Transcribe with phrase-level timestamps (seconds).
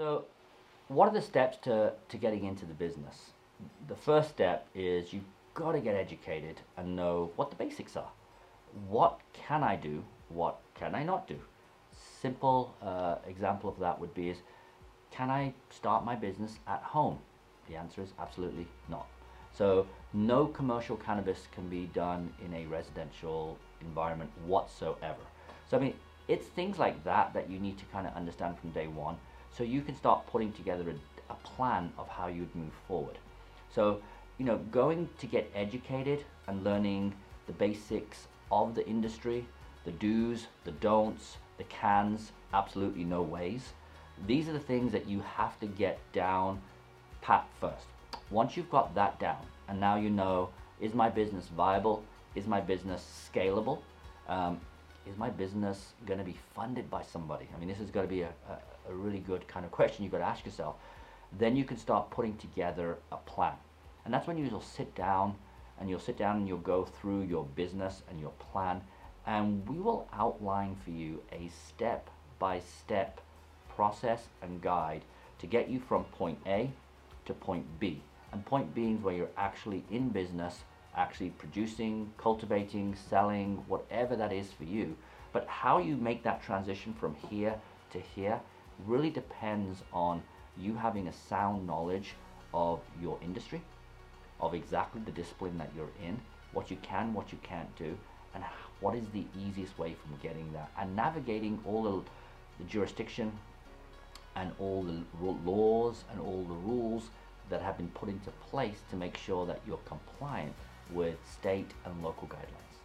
[0.00, 0.24] So,
[0.88, 3.32] what are the steps to, to getting into the business?
[3.86, 8.10] The first step is you've got to get educated and know what the basics are.
[8.88, 10.02] What can I do?
[10.30, 11.36] What can I not do?
[12.22, 14.38] Simple uh, example of that would be is
[15.10, 17.18] can I start my business at home?
[17.68, 19.06] The answer is absolutely not.
[19.52, 25.26] So no commercial cannabis can be done in a residential environment whatsoever.
[25.70, 25.94] So I mean,
[26.26, 29.18] it's things like that that you need to kind of understand from day one
[29.56, 33.18] so you can start putting together a, a plan of how you'd move forward.
[33.74, 34.00] So,
[34.38, 37.14] you know, going to get educated and learning
[37.46, 39.46] the basics of the industry,
[39.84, 43.72] the do's, the don'ts, the cans, absolutely no ways.
[44.26, 46.60] These are the things that you have to get down
[47.20, 47.86] pat first.
[48.30, 52.02] Once you've got that down, and now you know, is my business viable?
[52.34, 53.80] Is my business scalable?
[54.28, 54.60] Um,
[55.06, 57.48] is my business going to be funded by somebody?
[57.54, 60.04] I mean, this is going to be a, a, a really good kind of question
[60.04, 60.76] you've got to ask yourself.
[61.38, 63.54] Then you can start putting together a plan.
[64.04, 65.34] And that's when you'll sit down
[65.78, 68.82] and you'll sit down and you'll go through your business and your plan.
[69.26, 73.20] And we will outline for you a step by step
[73.74, 75.02] process and guide
[75.38, 76.70] to get you from point A
[77.26, 78.02] to point B.
[78.32, 80.60] And point B is where you're actually in business
[80.96, 84.96] actually producing, cultivating, selling, whatever that is for you.
[85.32, 87.54] But how you make that transition from here
[87.92, 88.40] to here
[88.86, 90.22] really depends on
[90.58, 92.14] you having a sound knowledge
[92.52, 93.62] of your industry,
[94.40, 96.20] of exactly the discipline that you're in,
[96.52, 97.96] what you can, what you can't do,
[98.34, 98.42] and
[98.80, 102.02] what is the easiest way from getting that, and navigating all the,
[102.58, 103.30] the jurisdiction
[104.36, 105.02] and all the
[105.44, 107.10] laws and all the rules
[107.50, 110.54] that have been put into place to make sure that you're compliant
[110.92, 112.79] with state and local guidelines.